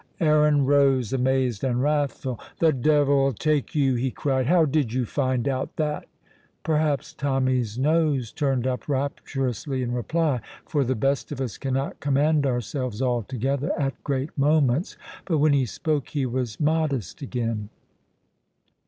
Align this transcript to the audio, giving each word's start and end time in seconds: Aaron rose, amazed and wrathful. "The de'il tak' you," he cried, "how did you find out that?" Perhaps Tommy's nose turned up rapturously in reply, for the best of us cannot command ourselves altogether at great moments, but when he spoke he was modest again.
Aaron 0.19 0.65
rose, 0.65 1.13
amazed 1.13 1.63
and 1.63 1.79
wrathful. 1.79 2.39
"The 2.57 2.73
de'il 2.73 3.33
tak' 3.33 3.75
you," 3.75 3.93
he 3.93 4.09
cried, 4.09 4.47
"how 4.47 4.65
did 4.65 4.91
you 4.93 5.05
find 5.05 5.47
out 5.47 5.75
that?" 5.75 6.07
Perhaps 6.63 7.13
Tommy's 7.13 7.77
nose 7.77 8.31
turned 8.31 8.65
up 8.65 8.89
rapturously 8.89 9.83
in 9.83 9.91
reply, 9.93 10.41
for 10.65 10.83
the 10.83 10.95
best 10.95 11.31
of 11.31 11.39
us 11.39 11.59
cannot 11.59 11.99
command 11.99 12.47
ourselves 12.47 12.99
altogether 12.99 13.79
at 13.79 14.03
great 14.03 14.35
moments, 14.35 14.97
but 15.25 15.37
when 15.37 15.53
he 15.53 15.67
spoke 15.67 16.09
he 16.09 16.25
was 16.25 16.59
modest 16.59 17.21
again. 17.21 17.69